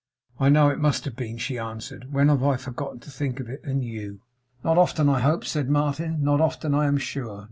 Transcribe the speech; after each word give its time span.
'I 0.39 0.49
know 0.49 0.69
it 0.69 0.79
must 0.79 1.05
have 1.05 1.15
been,' 1.15 1.37
she 1.37 1.59
answered. 1.59 2.11
'When 2.11 2.29
have 2.29 2.41
I 2.43 2.57
forgotten 2.57 2.97
to 3.01 3.11
think 3.11 3.39
of 3.39 3.47
it 3.47 3.61
and 3.63 3.83
you?' 3.85 4.21
'Not 4.63 4.79
often, 4.79 5.07
I 5.07 5.19
hope,' 5.19 5.45
said 5.45 5.69
Martin. 5.69 6.23
'Not 6.23 6.41
often, 6.41 6.73
I 6.73 6.87
am 6.87 6.97
sure. 6.97 7.39